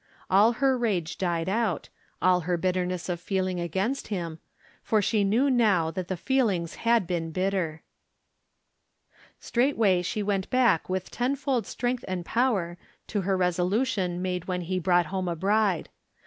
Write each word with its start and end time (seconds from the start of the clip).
All 0.31 0.53
her 0.53 0.75
rage 0.75 1.15
died 1.19 1.47
out, 1.47 1.89
all 2.23 2.39
her 2.39 2.57
bitterness 2.57 3.07
of 3.07 3.19
feeling 3.21 3.59
against 3.59 4.07
him, 4.07 4.39
for 4.81 4.99
she 4.99 5.23
knew 5.23 5.47
now 5.47 5.91
that 5.91 6.07
the 6.07 6.17
feelings 6.17 6.73
had 6.89 7.05
been 7.05 7.29
bitter. 7.29 7.83
202 9.39 9.53
From 9.53 9.61
Different 9.61 10.03
Standpoints. 10.07 10.17
Straightway 10.17 10.21
slie 10.21 10.25
went 10.25 10.49
back 10.49 10.89
with 10.89 11.11
tenfold 11.11 11.67
strength 11.67 12.05
and 12.07 12.25
power 12.25 12.79
to 13.05 13.21
her 13.21 13.37
resolution 13.37 14.23
made 14.23 14.45
when 14.45 14.61
he 14.61 14.79
brought 14.79 15.05
home 15.05 15.27
a 15.27 15.35
bride. 15.35 15.87